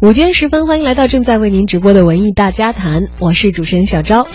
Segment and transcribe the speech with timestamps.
[0.00, 4.28] 午间时分，欢迎来到正在为您直播的文艺大家谈，我是主持人小昭。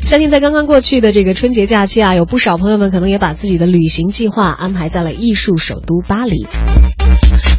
[0.00, 6.46] 相信在刚刚过去的这个春节假期啊，有不少朋友们可能也把自己的旅行计划安排在了艺术首都巴黎。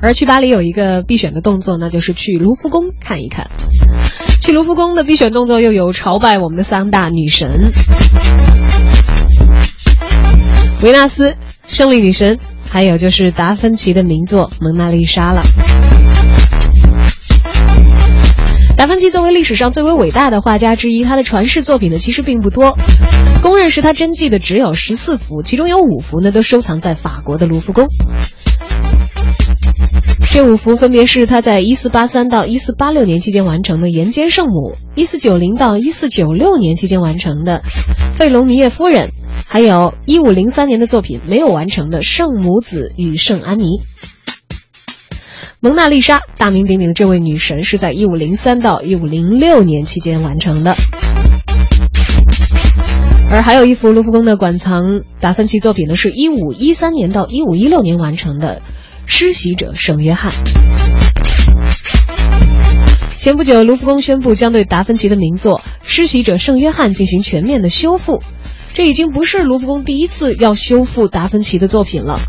[0.02, 3.52] 而去巴黎有一个必选的动作，那就是去卢浮宫看一看。
[4.42, 7.72] 去卢浮宫的必选动作又有朝拜我们的三大女神：
[10.82, 11.36] 维纳斯、
[11.68, 12.40] 胜利女神。
[12.70, 15.42] 还有就是达芬奇的名作《蒙娜丽莎》了。
[18.76, 22.78] 达芬奇作为历史上最为伟大的画家之一，他的传世作品呢其实并不多，
[23.42, 27.88] 公认是他真迹的只有十四幅，其中有五幅呢都收藏在法国的卢浮宫。
[30.30, 37.64] 这五幅分别是他在一四八三到一四八六年期间完成的《岩间圣母》，一四九零到一四九六年期间完成的
[38.18, 39.10] 《费隆尼叶夫人》。
[39.48, 43.64] 还有一五零三年的作品没有完成的《圣母子与圣安妮》。
[45.62, 50.76] 蒙娜丽莎，大名鼎鼎的这位女神是在一五零三到一五零六年期间完成的。
[53.32, 54.84] 而还有一幅卢浮宫的馆藏
[55.20, 58.62] 达芬奇作品呢，是一五一三年到一五一六年完成的
[59.06, 60.32] 《施洗者圣约翰》。
[63.18, 68.22] 前不久，卢浮宫宣布将对达芬奇的名作《施洗者圣约翰》进行全面的修复。
[68.76, 72.20] 这已经不是卢浮宫第一次要修复达芬奇的作品了。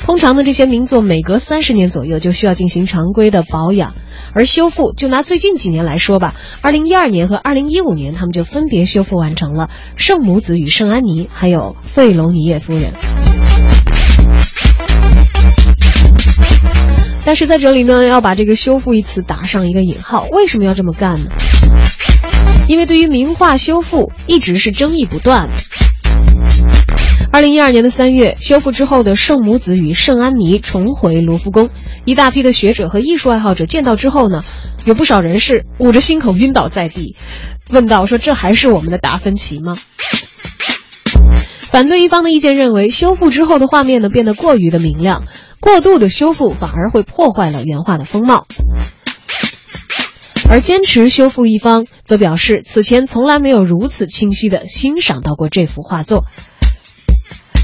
[0.00, 3.92] 通常呢，这些名作每隔三十年左右就需要进行常规的保养，
[4.34, 12.82] 而修复就拿最近几年来说吧，二零一二年和二零一五年，他们就分别修复完成了《圣母子与圣安妮》还有《费隆尼叶夫人》。
[17.24, 21.26] 但是在这里呢，要把这个“修复”一词打上一个引号，为什么要这么干呢？
[22.68, 25.48] 因为对于名画修复一直是争议不断。
[27.30, 31.70] 二零一二年的三月，修复之后的《圣母子与圣安妮》重回卢浮宫，
[32.04, 34.44] 一大批的学者和艺术爱好者见到之后呢，
[34.84, 37.16] 有不少人是捂着心口晕倒在地，
[37.70, 39.78] 问道：“说这还是我们的达芬奇吗？”
[41.72, 45.24] 反对一方的意见认为，修复之后的画面呢变得过于的明亮，
[45.58, 48.46] 过度的修复反而会破坏了原画的风貌。
[50.52, 56.26] 而坚持修复一方则表示，此前从来没有如此清晰地欣赏到过这幅画作，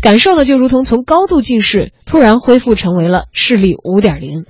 [0.00, 4.46] 感受的就如同从高度近视突然恢复成为了视力五点零。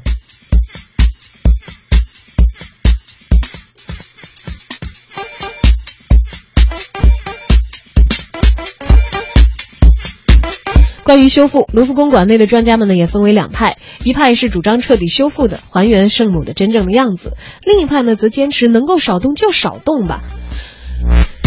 [11.09, 17.31] 关于修复，卢浮宫馆内的专家们呢也分为两派，一派是主张彻底修复的，还原圣母的真正的样子；
[17.65, 20.21] 另一派呢则坚持能够少动就少动吧。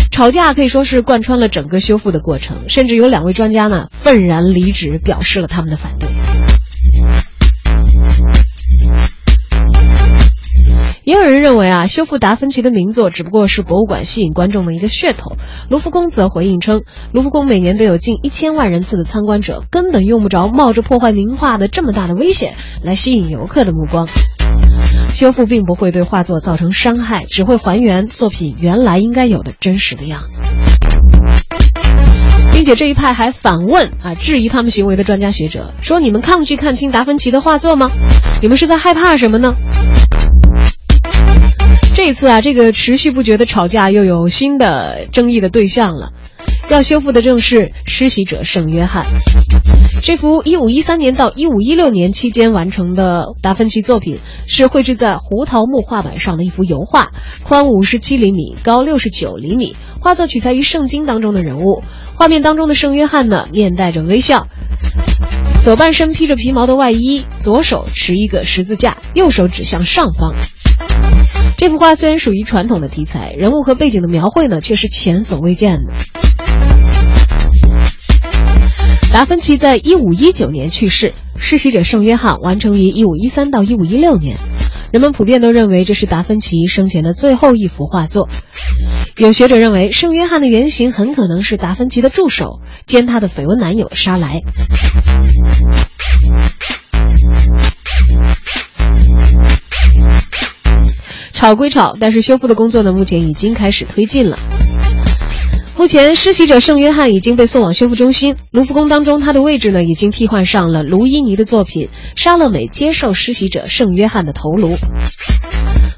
[0.09, 6.09] 吵架可以说是贯穿了整个修复的过程，甚至有两位专家呢愤然离职，表示了他们的反对。
[11.03, 15.35] 也有人认为啊，修复达芬奇的名作只不过是博物馆吸引观众的一个噱头。
[15.67, 22.53] 卢浮宫则回应称，卢浮宫每年都有近一千万人次的参观者，根本用不着冒着破坏名画的这么大的危险
[22.84, 24.07] 来吸引游客的目光。
[25.09, 30.44] 修复并不会对画作造成伤害，只会还原作品原来应该有的真实的样子。
[32.53, 37.90] 并且这一派还反问啊，质疑他们行为的专家学者说：“你们抗拒看清达芬奇的画作吗？
[38.40, 39.56] 你们是在害怕什么呢？”
[42.03, 46.13] 这次啊，这个持续不绝的吵架又有新的争议的对象了。
[46.67, 49.06] 要修复的正是施洗者圣约翰。
[50.01, 54.17] 这幅一五一三年到一五一六年期间完成的达芬奇作品，
[54.47, 57.11] 是绘制在胡桃木画板上的一幅油画，
[57.44, 59.75] 宽五十七厘米，高六十九厘米。
[60.00, 61.84] 画作取材于圣经当中的人物。
[62.16, 64.47] 画面当中的圣约翰呢，面带着微笑，
[65.61, 70.34] 左半身披着皮毛的外衣，左手持一个十字架，右手指向上方。
[71.57, 75.94] 这幅画虽然属于传统的题材，人物和背景的描绘呢却是前所未见的。
[79.13, 84.37] 达芬奇在一五一九年去世，施洗者圣约翰完成于一五一三到一五一六年，
[84.91, 88.29] 人们普遍都认为这是达芬奇生前的最后一幅画作。
[89.17, 94.40] 有学者认为，圣约翰的原型很可能是达芬奇的助手兼他的绯闻男友沙莱。
[101.41, 104.38] 吵归吵，但是修复的工作呢，目前已经开始推进了。
[105.78, 108.35] 目前，施洗者圣约翰已经被送往修复中心。
[108.52, 114.73] 卢浮宫当中，他的位置呢，已经替换上了卢伊尼的作品《莎乐美接受施洗者圣约翰的头颅》。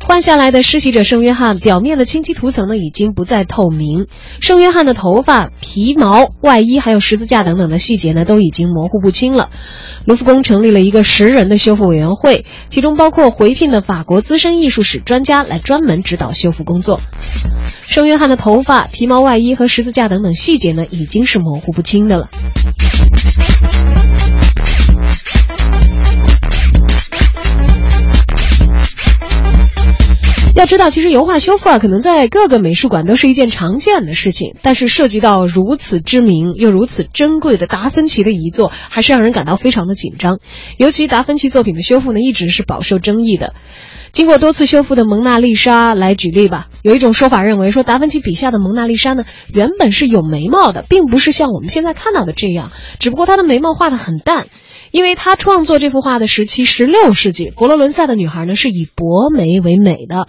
[0.06, 4.08] 换下来的施洗者圣约翰表面的清漆涂层呢，已经不再透明。
[4.42, 9.50] 圣约翰的头发、皮毛、外衣还有十字架等等的细节呢，都已经模糊不清了。
[10.06, 17.00] 卢浮宫成立了一个十人的修复委员会，其中包括回聘的法国资深艺术史专家来专门指导修复工作。
[17.94, 22.28] 圣约翰的头发、皮毛外衣和十字架等等细节呢，已经是模糊不清的了。
[30.56, 34.56] 要知道，其实油画修复啊，可能在各个美术馆都是一件常见的事情。
[34.64, 40.40] 但是涉及到如此知名又如此珍贵的达芬奇的遗作，还是让人感到非常的紧张。
[40.78, 43.54] 尤其达芬奇作品的修复呢，一直是饱受争议的。
[44.14, 54.46] 经过多次修复的蒙娜丽莎来举例吧，有一种说法认为说，达芬奇笔下的蒙娜丽莎呢，原本是有眉毛的，并不是像我们现在看到的这样，只不过她的眉毛画的很淡。
[54.92, 60.28] 因为他创作这幅画的时期，十六世纪，佛罗伦萨的女孩呢是以薄眉为美的，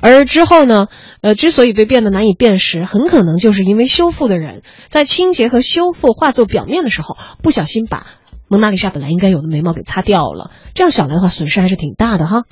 [0.00, 0.86] 而之后呢，
[1.20, 8.06] 呃，之所以被变得难以辨识，很可能就是因为修复的人在清洁和修复画作表面的时候，不小心把
[8.48, 12.44] 蒙娜丽莎本来应该有的眉毛给擦掉了，这样想来的话，损失还是挺大的哈。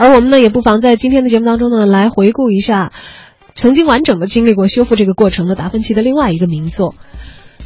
[0.00, 2.90] 而我们呢，也不妨在今天的节目当中呢，来回顾一下。
[3.54, 6.94] 曾经完整的经历过修复这个过程的达芬奇的另外一个名作，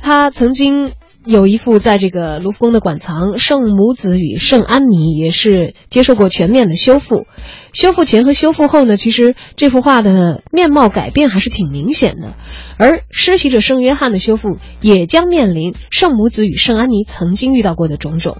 [0.01, 0.91] 他曾经
[1.25, 7.27] 有一幅在这个卢浮宫的馆藏《圣母子与圣安妮》，也是接受过全面的修复。
[7.73, 12.35] 修复前和修复后呢，其实这幅画的面貌改变还是挺明显的。
[12.79, 18.39] 而施洗者圣约翰的修复也将面临圣母子与圣安妮曾经遇到过的种种。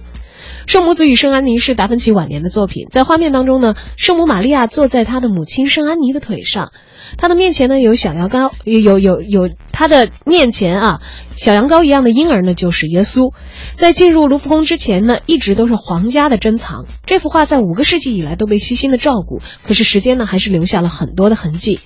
[0.67, 6.71] 圣母子与圣安妮是达芬奇晚年的作品，在画面当中呢，圣母玛利亚坐在她的母亲圣安妮的腿上。
[7.17, 11.01] 他的面前呢有小羊羔，有有有有他的面前啊，
[11.35, 13.31] 小羊羔一样的婴儿呢就是耶稣。
[13.75, 16.85] 在进入卢浮宫之前呢，一直都是皇家的珍藏。
[17.05, 21.79] 这幅画在五个世纪以来都被悉心的照顾，可是时间呢还是留下了很多的痕迹。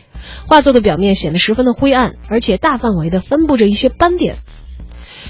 [0.47, 4.35] 画作的表面显得十分的灰暗，而且大范围的分布着一些斑点。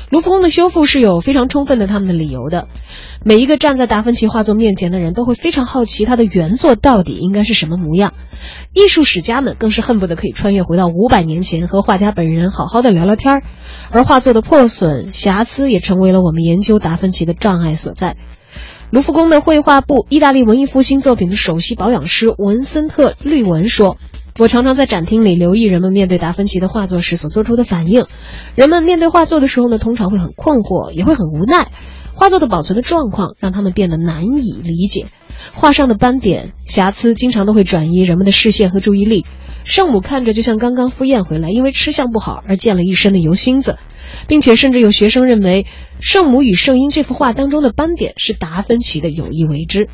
[0.09, 2.67] 卢浮宫的修复是有非常充分的他们的理由的。
[3.23, 8.13] 每一个站在达芬奇画作面前的人都会非常好奇他的原作到底应该是什么模样。
[8.73, 13.43] 艺术史家们更是恨不得可以穿越回到五百年前，和画家本人好好的聊聊天儿。
[13.91, 18.17] 而画作的破损瑕疵也成为了我们研究达芬奇的障碍所在。
[18.89, 23.97] 卢浮宫的绘画部意大利文艺复兴作品的首席保养师文森特·绿文说。
[24.39, 28.05] 我常常在展厅里留意人们面对达芬奇的画作时所做出的反应。
[28.55, 31.67] 人们面对画作的时候呢，通常会很困惑，也会很无奈。
[32.13, 35.07] 画作的保存的状况让他们变得难以理解。
[35.53, 39.25] 画上的斑点、瑕疵经常都会转移人们的视线和注意力。
[39.65, 43.77] 圣母看着就像刚刚赴宴回来，因为吃相不好而溅了一身的油星子，
[44.29, 45.63] 并且甚至有学生认为，
[45.99, 49.89] 《圣母与圣婴》这幅画当中的斑点是达芬奇的有意为之。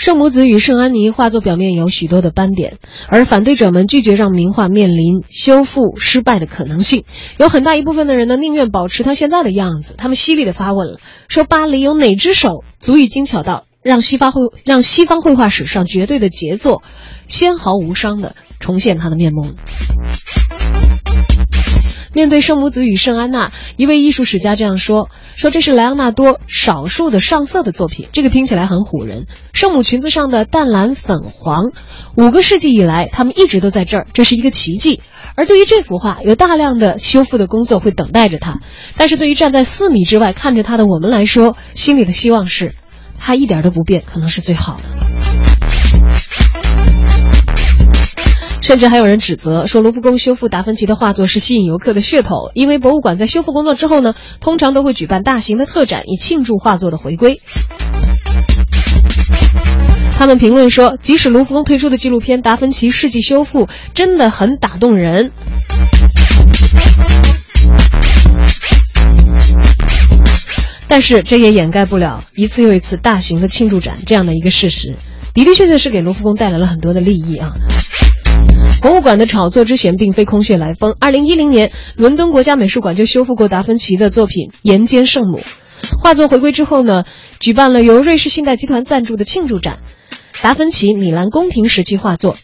[0.00, 7.04] 圣母子与圣安妮画作表面有许多的斑点，而反对者们拒绝让名画面临修复失败的可能性。
[7.36, 9.96] 有很大一部分的人呢，宁愿保持它现在的样子。
[9.98, 16.82] 他们犀利的发问了：说巴黎有哪只手足以精巧到让西方绘让西方绘画史上绝对的杰作，
[17.28, 19.48] 纤毫无伤的重现它的面目？
[22.12, 29.26] 面对圣母子与圣安娜，一位艺术史家这样说：“说这是莱昂纳多少数的上色的作品，这个听起来很唬人。
[29.52, 31.70] 圣母裙子上的淡蓝粉黄，
[32.16, 35.00] 五个世纪以来他们一直都在这儿，这是一个奇迹。
[35.36, 38.60] 而对于这幅画，有大量的修复的工作会等待着它。
[38.96, 42.74] 但是对于站在四米之外看着它的我们来说，心里的希望是，
[43.18, 44.82] 它一点都不变，可能是最好的。”
[48.62, 57.40] 甚至还有人指责说，卢浮宫修复达芬奇的画作是吸引游客的噱头，因为博物馆在修复工作之后呢，通常都会举办大型的特展，以庆祝画作的回归。
[60.16, 65.32] 他们评论说，即使卢浮宫推出的纪录片《达芬奇世纪修复》真的很打动人，
[70.86, 74.94] 但是这也掩盖不了一次又一次大型的庆祝展这样的一个事实，
[75.34, 77.52] 的的确确是给卢浮宫带来了很多的利益啊。
[78.80, 80.96] 博物馆的炒作之嫌并非空穴来风。
[80.98, 85.38] 二零一零年，伦敦国家美术馆就修复过达芬奇的作品《岩间圣母》。
[86.02, 87.04] 画作回归之后呢，
[87.40, 89.80] 举办了由瑞士信贷集团赞助的庆祝展，
[90.42, 92.34] 《达芬奇米兰宫廷时期画作》，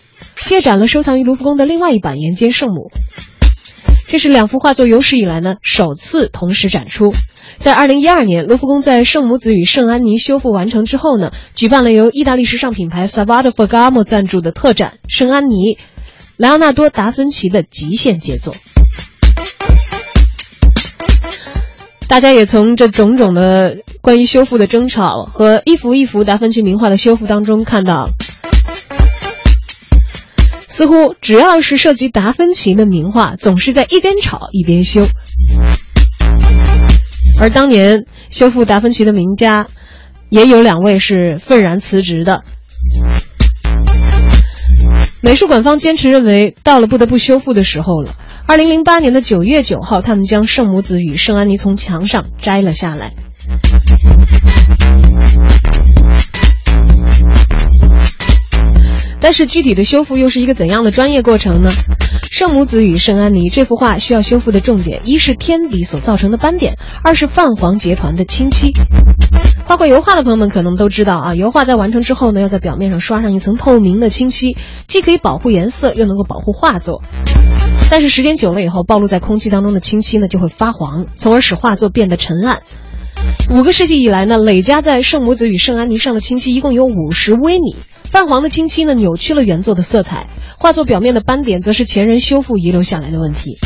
[0.45, 2.91] 借展了收藏于卢浮宫的另外一版《岩间圣母》。
[4.09, 7.13] 这是两幅画作有史以来呢首次同时展出。
[7.59, 15.55] 在二零一二年，卢浮宫在圣母子与圣安妮修复完成之后呢，举办了由意大利时尚品牌 Salvatore Ferragamo 赞助的特展《圣安妮》。
[16.39, 18.55] 莱昂纳多·达芬奇的极限杰作。
[22.09, 28.11] 大家也从这种种的关于修复的争吵和一幅一幅达芬奇名画的修复当中看到，
[30.69, 35.07] 似乎只要是涉及达芬奇的名画，总是在一边吵一边修。
[37.41, 39.67] 而当年修复达芬奇的名家，
[40.29, 42.45] 也有两位是愤然辞职的。
[45.27, 48.13] 美术馆方坚持认为，到了不得不修复的时候了。
[48.47, 53.13] 二零零八年的九月九号，他们将圣母子与圣安妮从墙上摘了下来。
[59.21, 61.73] 但是具体的修复又是一个怎样的专业过程呢？
[62.37, 68.75] 圣母子与圣安妮这幅画需要修复的重点，一是天笔所造成的斑点，二是泛黄结团的清漆。
[69.65, 74.55] 画过油画的朋友们可能都知道啊，油画在完成之后呢，要在表面上刷上一层透明的清漆，
[74.87, 77.03] 既可以保护颜色，又能够保护画作。
[77.91, 82.59] 但是时间久了以后，暴露在空气当中的清漆呢就会发黄，从而使画作变得沉烂。
[83.55, 87.77] 五个世纪以来呢，累加在圣母子与圣安妮上的清漆一共有五十微米。
[88.11, 93.59] 泛黄的清漆呢，扭曲了原作的色彩，画作表面的斑点则是前人修复遗留下来的问题。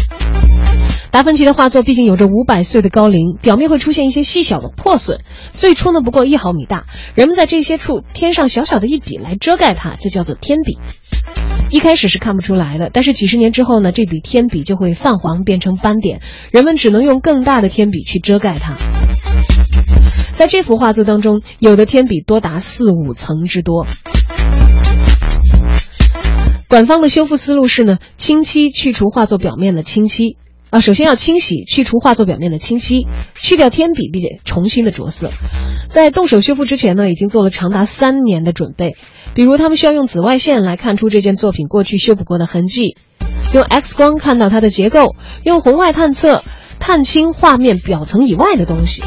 [1.11, 5.21] 达芬奇的画作毕竟有着五百岁的高龄，表面会出现一些细小的破损，
[5.53, 10.79] 最初呢不过一毫米大，人们在这些处添上小小的一笔来遮盖它，就叫做天笔。
[11.71, 16.21] 一开始是看不出来的，但是几十年之后呢，这笔天笔就会泛黄变成斑点，
[16.51, 18.77] 人们只能用更大的天笔去遮盖它。
[20.33, 23.87] 在这幅画作当中，有的天笔多达四五层之多。
[26.69, 30.37] 馆方的修复思路是呢，清漆去除画作表面的清漆
[30.71, 35.31] 啊，首先要清洗去除画作表面的清漆，去掉天笔，并且重新的着色。
[35.89, 38.95] 在动手修复之前呢，已经做了长达三年的准备，
[39.35, 42.97] 比如他们需要用紫外线来看出这件作品过去修补过的痕迹，
[43.53, 46.45] 用 X 光看到它的结构，用红外探测
[46.79, 49.03] 探清画面表层以外的东西。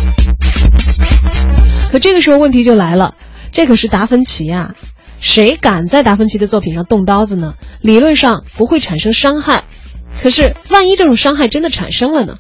[1.92, 3.16] 可这个时候问题就来了，
[3.54, 4.75] 这可是达芬奇啊。
[5.24, 7.53] 谁敢在达芬奇的作品上动刀子呢？
[7.80, 9.63] 理论上不会产生伤害，
[10.22, 12.36] 可是万一这种伤害真的产生了呢？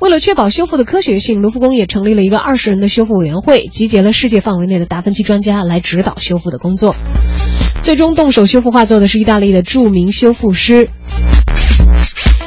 [0.00, 6.94] 为了确保修复的科学性，卢浮宫也成立了一个二十人的修复委员会，集结了世界范围内的达芬奇专家来指导修复的工作。
[7.80, 10.90] 最终动手修复画作的是意大利的著名修复师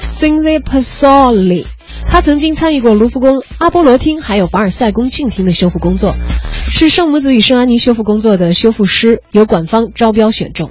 [0.03, 1.65] Cinzia Pasoli。
[2.13, 6.13] 他曾经参与过卢浮宫、阿波罗厅还有凡尔赛宫静厅的修复工作，
[6.69, 10.69] 是圣母子与圣安妮修复工作的修复师，由馆方招标选中。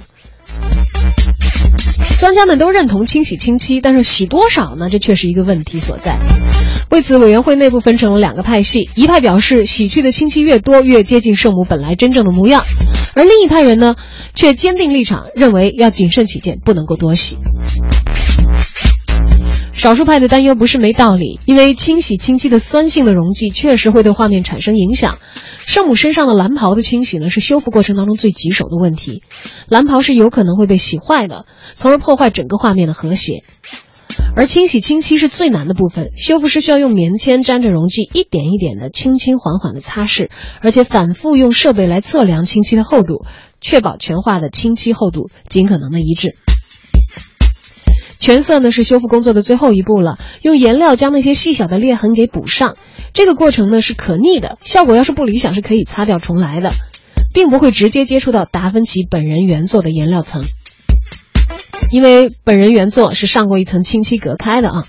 [2.17, 4.89] 专家们都认同清洗清漆，但是洗多少呢？
[4.89, 6.17] 这却是一个问题所在。
[6.89, 12.63] 为此，委员会内部分成了两个派系，一派表示洗去的清漆越多，越接近圣母本来真正的模样，
[13.15, 13.97] 而另一派人呢，
[14.33, 17.37] 却坚定立场，认为要谨慎起见，不能够多洗。
[19.73, 25.17] 少数派的担忧不是没道理，因为清洗清漆的酸性的溶剂确实会对画面产生影响。
[25.65, 29.23] 圣母身上的蓝袍的清洗呢，是修复过程当中最棘手的问题，
[29.67, 33.43] 蓝袍是有可能会被洗坏的，从而破坏整个画面的和谐。
[34.35, 40.29] 而清洗清漆是最难的部分，修复师需要用棉签沾着溶剂，一点一点的轻轻缓缓的擦拭，
[40.61, 43.25] 而且反复用设备来测量清漆的厚度，
[43.59, 46.35] 确保全画的清漆厚度尽可能的一致。
[48.23, 52.77] 全色呢是修复工作的最后一步了，用颜料将那些细小的裂痕给补上。
[53.11, 56.71] 这个过程呢是可逆的，效果要是不理想是可以擦掉重来的，
[57.33, 60.41] 并不会直接接触到达芬奇本人原作的颜料层，
[61.91, 64.87] 因为本人原作是上过一层清漆隔开的啊。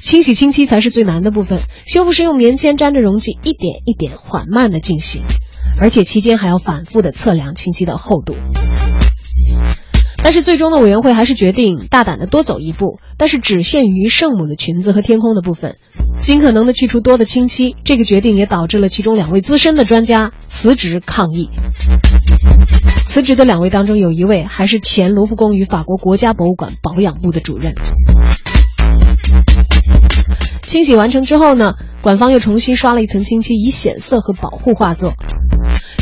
[0.00, 5.22] 清洗清漆才是最难的部分，修复师用棉签沾着溶剂，一点一点缓慢的进行，
[5.80, 8.34] 而且期间还要反复的测量清漆的厚度。
[10.24, 15.76] 但是最终的委员会还是决定大胆的多走一步，但是只限于圣母的裙子和天空的部分，
[16.18, 17.76] 尽可能的去除多的清漆。
[17.84, 21.50] 这个决定也导致了其中两位资深的专家辞职抗议。
[23.06, 27.74] 辞职的两位当中，有一位还是前卢浮宫与法国国家博物馆保养部的主任。
[30.62, 35.12] 清洗完成之后呢，馆方又重新刷了一层清漆，以显色和保护画作。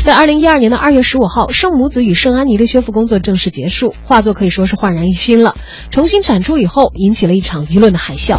[0.03, 5.55] 在二零一二年的二月十五号，圣母子与圣安妮的修复工作正式结束，画作可以说是焕然一新了。
[5.91, 8.37] 重新展出以后，引起了一场舆论的海啸。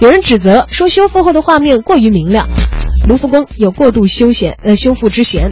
[0.00, 2.48] 有人指责说，修复后的画面过于明亮，
[3.08, 5.50] 卢浮宫有过度休闲呃修复之嫌。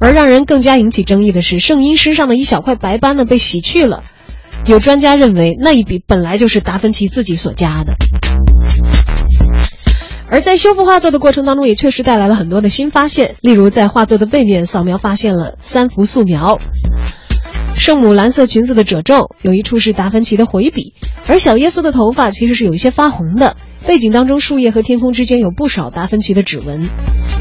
[0.00, 4.04] 而让人更加引起争议的是，圣婴身上的一小块白斑呢被洗去了。
[4.66, 7.94] 有专家认为，那一笔本来就是达芬奇自己所加的。
[10.30, 13.34] 而在修复画作的过程当中，也确实带来了很多的新发现。
[13.40, 16.58] 例如，在画作的背面扫描发现了三幅素描：
[17.76, 20.92] 圣母蓝色裙子的褶皱，有一处是达芬奇的回笔；
[21.26, 23.56] 而小耶稣的头发其实是有一些发红的，
[23.86, 26.88] 背景当中树叶和天空之间有不少达芬奇的指纹。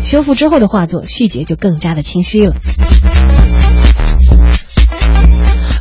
[0.04, 2.56] 修复之后的画作细节就更加的清晰了。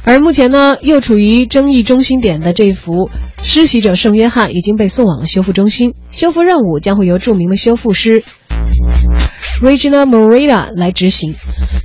[0.03, 3.11] 而目前呢，又处于争议中心点的这幅
[3.49, 8.25] 施洗者圣约翰已经被送往了修复中心，修复任务将会由著名的修复师
[9.63, 11.37] Regina Morita 来执行。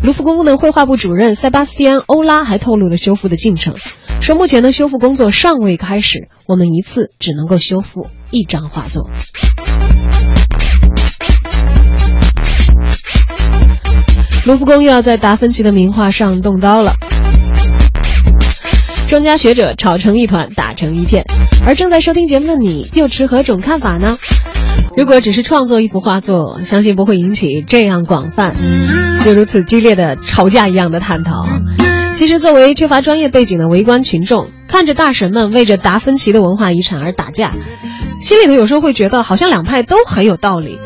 [0.02, 3.76] 卢浮宫的绘画部主任塞巴斯蒂安·欧拉还透露了修复的进程，
[4.22, 9.08] 说目前的修复工作尚未开始，我们一次只能够修复一张画作。
[14.48, 16.94] 卢浮宫又要在达芬奇的名画上动刀了。
[19.12, 21.26] 专家学者吵成一团，打成一片，
[21.66, 24.18] 而正在收听节目的你又持何种看法呢？
[24.96, 28.56] 如果只是创作一幅画作，相信不会引起这样广泛、
[29.26, 31.46] 又如此激烈的吵架一样的探讨。
[32.16, 37.52] 其实，作为缺乏专业背景的围观群众，看着大神们为着达芬奇的文化遗产而打架，
[38.22, 40.80] 心里头有时候会觉得，好像两派都很有道理。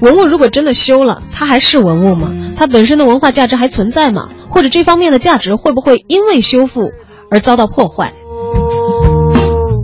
[0.00, 2.30] 文物如果真的修了，它还是文物吗？
[2.56, 4.28] 它本身的文化价值还存在吗？
[4.48, 6.90] 或者这方面的价值会不会因为修复
[7.30, 8.12] 而遭到破坏？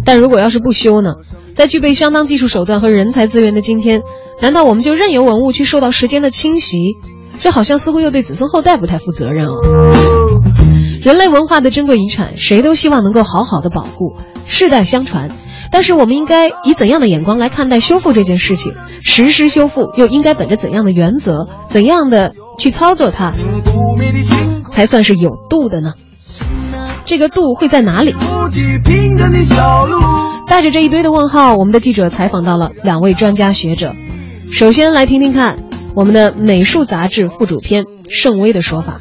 [0.05, 1.15] 但如果要是不修呢？
[1.55, 4.03] 在具备相当技术手段和人才资源的今天，
[4.41, 6.97] 难道我们就任由文物去受到时间的侵袭？
[7.41, 9.55] 这好像似乎又对子孙后代不太负责任哦。
[11.07, 14.17] 人类文化的珍贵遗产，谁都希望能够好好的保护，
[14.49, 15.31] 世代相传。
[15.71, 18.73] 但是我们应该以怎样的眼光来看待修复这件事情？
[19.03, 21.47] 实施修复又应该本着怎样的原则？
[21.69, 23.33] 怎样的去操作它，
[24.69, 25.95] 才算是有度的呢？
[27.05, 28.13] 这个度会在哪里？
[30.49, 33.95] 带着这一堆的问号，我们的记者采访到了两位专家学者。
[34.51, 35.61] 首先来听听看
[35.95, 38.97] 我们的美术杂志副主编盛威的说法。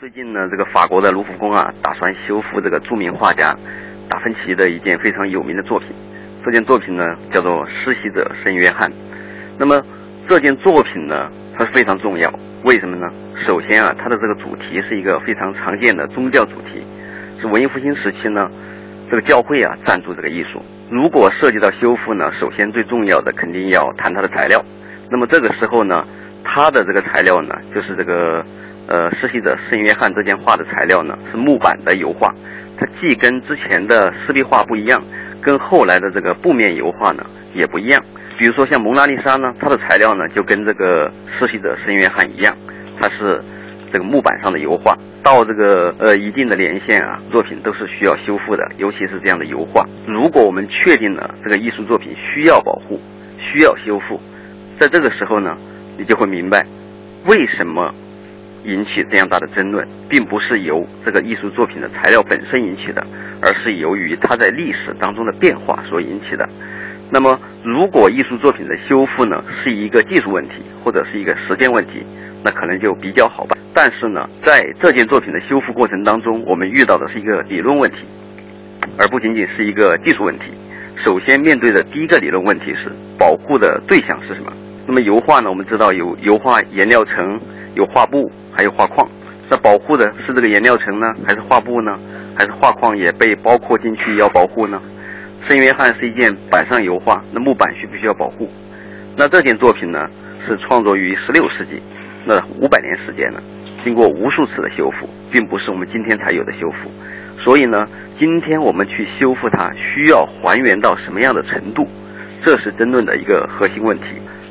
[0.00, 3.54] 最近呢，这个法国的卢浮宫啊，打算修复这个著名画家。
[4.08, 5.88] 达芬奇的一件非常有名的作品，
[6.42, 8.90] 这件作品呢叫做《施洗者圣约翰》。
[9.58, 9.78] 那么
[10.26, 12.32] 这件作品呢，它非常重要，
[12.64, 13.06] 为什么呢？
[13.46, 16.82] 首先啊，它的这个主题是一个非常常见的宗教主题，
[17.38, 18.48] 是文艺复兴时期呢，
[19.10, 20.62] 这个教会啊赞助这个艺术。
[20.90, 24.64] 如果涉及到修复呢，首先最重要的肯定要谈它的材料。
[25.10, 26.06] 那么这个时候呢，
[26.42, 28.42] 它的这个材料呢，就是这个
[28.90, 32.34] 呃《施洗者圣约翰》这件画的材料呢，是木板的油画。
[32.76, 35.02] 它既跟之前的湿壁画不一样，
[35.42, 37.24] 跟后来的这个布面油画呢
[37.54, 38.02] 也不一样。
[38.38, 42.56] 比如说像蒙娜丽莎呢，它的材料呢就跟这个施洗者圣约翰一样，
[43.00, 43.42] 它是
[43.92, 44.96] 这个木板上的油画。
[45.22, 49.84] 到这个呃一定的年限啊，作品都是需要修复的，尤其是这样的油画。
[50.06, 52.98] 如果我们确定了这个艺术作品需要保护、
[53.38, 54.18] 需要修复，
[54.80, 55.54] 在这个时候呢，
[55.98, 56.64] 你就会明白
[57.26, 57.94] 为什么。
[58.64, 63.04] 引起这样大的争论，并不是由这个艺术作品的材料本身引起的，
[63.42, 66.48] 而是由于它在历史当中的变化所引起的。
[67.10, 72.04] 那么，如果艺术作品的修复呢是一个技术问题或者是一个时间问题，
[72.44, 73.58] 那可能就比较好办。
[73.74, 77.98] 但是呢，在这件作品的修复过程当中，我们遇到的是一个理论问题，
[78.98, 80.44] 而不仅仅是一个技术问题。
[81.02, 84.52] 首先面对的第一个理论问题是保护的对象是什么？
[84.86, 85.48] 那么油画呢？
[85.48, 87.40] 我们知道有油画颜料层，
[87.74, 88.30] 有画布。
[88.52, 89.08] 还有画框，
[89.48, 91.96] 那保护的是这个颜料层呢，还是画布呢，
[92.36, 94.82] 还是画框也被包括进去要保护呢？
[95.46, 98.50] 圣约翰是一件板上油画，那木板需不需要保护？
[99.16, 100.10] 那这件作品呢，
[100.46, 101.80] 是创作于十六世纪，
[102.26, 103.40] 那五百年时间呢，
[103.82, 106.90] 经过无数次的修复，并不是我们今天才有的修复。
[107.42, 107.86] 所以呢，
[108.18, 111.88] 今天我们去修复它，需要还原到什么样的程度？
[112.44, 114.04] 这是争论的一个核心问题。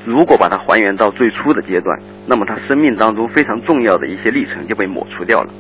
[0.10, 5.54] 如果把它还原到最初的阶段，那么他生命当中非常重要的一些历程就被抹除掉了。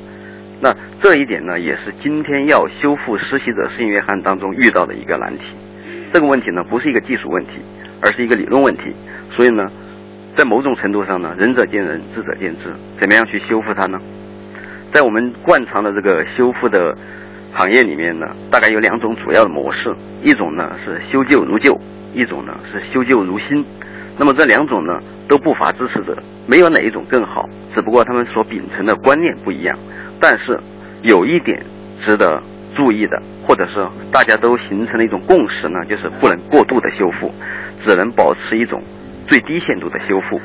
[0.60, 5.44] 那这一点呢，也是今天要修复《实习者圣约翰》当中遇到的一个难题。
[6.12, 7.62] 这个问题呢，不是一个技术问题，
[8.02, 8.92] 而是一个理论问题。
[9.36, 9.70] 所以呢，
[10.34, 12.74] 在某种程度上呢，仁者见仁，智者见智。
[13.00, 14.02] 怎么样去修复它呢？
[14.92, 16.98] 在我们惯常的这个修复的
[17.54, 21.80] 行业里面呢，大概有两种主要的模式：一种呢是修旧如旧，
[22.16, 23.64] 一种呢是修旧如新。
[24.20, 29.80] 那么这两种呢都不乏支持者，没有哪一种更好，只不过他们所秉承的观念不一样。
[30.20, 30.60] 但是
[31.04, 31.66] 有一点
[32.06, 32.44] 值得
[32.76, 37.34] 注意的，或者是大家都形成了一种共识呢，就是不能过度的修复，
[37.86, 38.84] 只能保持一种
[39.30, 40.38] 最低限度的修复。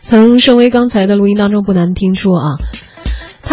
[0.00, 2.58] 从盛威刚才的录音当中不难听出啊。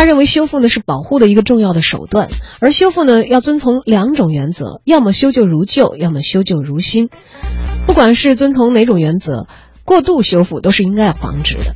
[0.02, 2.28] 他认为修复呢是保护的一个重要的手段，
[2.60, 7.12] 而修复呢要遵从两种原则：要么修旧如旧，要么修旧如新。
[7.86, 9.46] 不管是遵从哪种原则，
[9.86, 11.76] 过度修复都是应该要防止的。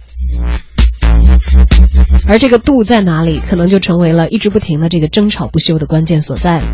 [2.28, 6.66] 而这个度在哪里，可能就成为了一直不停的这个争吵不休的关键所在了。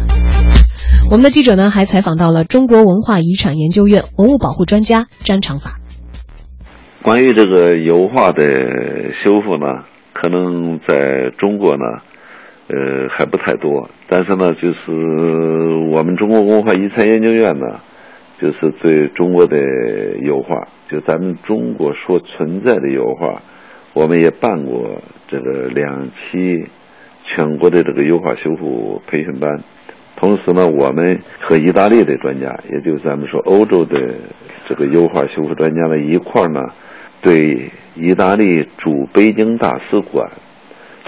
[1.10, 5.82] 我们的记者呢，还采访到了中国文化遗产研究院文物保护专家詹长法。
[7.04, 8.42] 关于这个油画的
[9.26, 9.84] 修复呢，
[10.22, 11.84] 可能在中国呢，
[12.68, 13.90] 呃还不太多。
[14.08, 14.92] 但是呢，就是
[15.90, 17.80] 我们中国文化遗产研究院呢，
[18.40, 19.58] 就是对中国的
[20.22, 23.42] 油画，就咱们中国所存在的油画，
[23.94, 26.68] 我们也办过这个两期
[27.26, 29.60] 全国的这个油画修复培训班。
[30.18, 33.98] 同时呢，我们和意大利的专家，也就是咱们说欧洲的
[34.70, 36.62] 这个油画修复专家呢一块呢。
[37.22, 40.32] 对意大利驻北京大使馆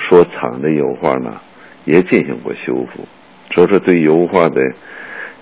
[0.10, 1.42] 所藏的油画呢，
[1.86, 3.08] 也进行过修复。
[3.54, 4.62] 所以说，对油画的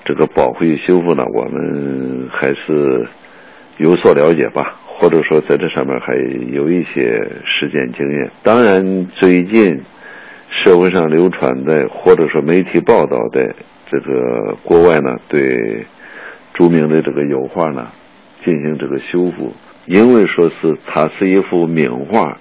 [0.05, 3.07] 这个保护与修复呢，我们还是
[3.77, 6.13] 有所了解吧，或者说在这上面还
[6.53, 8.31] 有一些实践经验。
[8.43, 9.81] 当然，最近
[10.63, 13.55] 社会上流传的或者说媒体报道的
[13.89, 15.85] 这个国外呢，对
[16.53, 17.87] 著名的这个油画呢
[18.43, 19.53] 进行这个修复。
[19.93, 22.37] 因为说是它是一幅名画，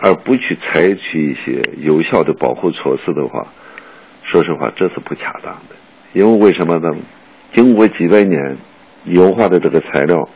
[0.00, 3.46] 而不去采取一些有效的保护措施的话，
[4.24, 5.76] 说实话这是不恰当的。
[6.12, 6.92] 因为为什么呢？
[7.54, 8.56] 经过几百年
[9.04, 10.28] 油画的这个材料，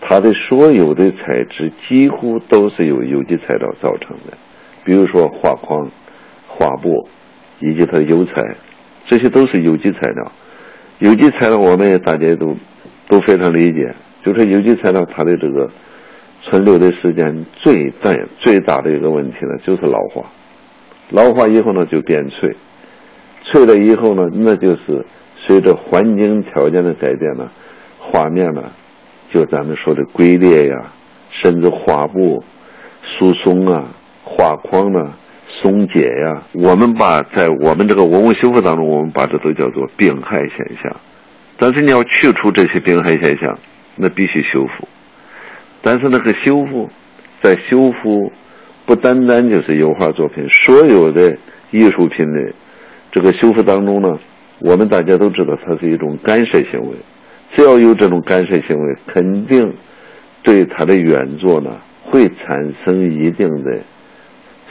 [0.00, 4.36] 它的所有的材质几乎都是由有机材料造成的，
[4.84, 5.88] 比如说画框、
[6.48, 7.08] 画布
[7.60, 8.56] 以及它的油彩，
[9.06, 10.32] 这些都是有机材料。
[10.98, 12.56] 有机材料我们也大家都
[13.06, 13.94] 都非常理解。
[14.26, 15.70] 就是有机材料，它的这个
[16.42, 20.24] 存留的时间最大最大的一个问题呢，就是老化。
[21.10, 22.56] 老化以后呢，就变脆，
[23.44, 25.06] 脆了以后呢，那就是
[25.46, 27.48] 随着环境条件的改变呢，
[28.00, 28.64] 画面呢，
[29.32, 30.92] 就咱们说的龟裂呀，
[31.40, 32.42] 甚至画布
[33.04, 35.14] 疏松啊，画框呢
[35.62, 36.42] 松解呀。
[36.52, 40.96] 我们把在我们这个文物修复当中，我们把这都叫做病害现象。
[41.58, 43.56] 但是你要去除这些病害现象。
[43.98, 44.86] 那必须修复，
[45.82, 46.90] 但是那个修复，
[47.40, 48.30] 在修复
[48.84, 51.36] 不单单就是油画作品，所有的
[51.70, 52.52] 艺术品的
[53.10, 54.18] 这个修复当中呢，
[54.58, 56.96] 我们大家都知道它是一种干涉行为，
[57.54, 59.74] 只要有这种干涉行为，肯定
[60.42, 61.70] 对它的原作呢
[62.04, 63.80] 会产生一定的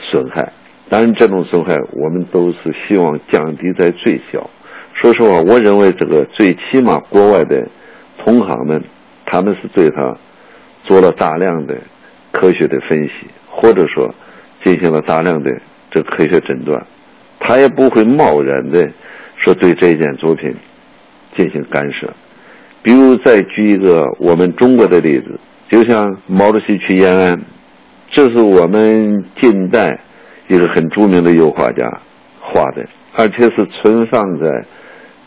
[0.00, 0.52] 损害。
[0.88, 4.48] 当然，这种损害我们都是希望降低在最小。
[4.94, 7.68] 说实话，我认为这个最起码国外的
[8.24, 8.84] 同行们。
[9.26, 10.16] 他们是对他
[10.84, 11.76] 做了大量的
[12.32, 13.12] 科学的分析，
[13.50, 14.14] 或者说
[14.62, 15.50] 进行了大量的
[15.90, 16.86] 这科学诊断，
[17.40, 18.88] 他也不会贸然的
[19.36, 20.54] 说对这件作品
[21.36, 22.12] 进行干涉。
[22.82, 27.44] 比如再举一个我们中国的例子，就像毛主席去延安，
[28.10, 29.98] 这是我们近代
[30.46, 32.00] 一个很著名的油画家
[32.40, 32.86] 画的，
[33.16, 34.64] 而且是存放在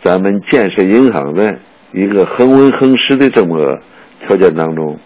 [0.02, 1.60] 咱们建设银行的
[1.92, 3.80] 一个恒温恒湿的这么。
[4.28, 5.00] 条件当中，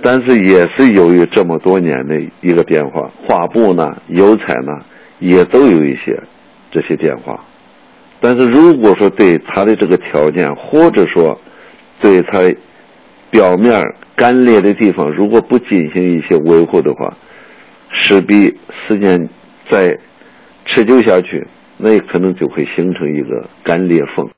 [0.00, 4.72] 但是也是由于这么多年的一个变化，画布呢、油彩呢，
[5.18, 6.18] 也都有一些
[6.72, 7.44] 这些变化。
[8.18, 11.38] 但是如果说对它的这个条件，或者说
[12.00, 12.38] 对它
[13.30, 13.78] 表面
[14.16, 17.18] 干裂的地方，如果不进行一些维护的话，
[17.92, 18.56] 势必
[18.88, 19.28] 时间
[19.68, 19.98] 再
[20.64, 21.46] 持久下去，
[21.76, 24.30] 那也可能就会形成一个干裂缝。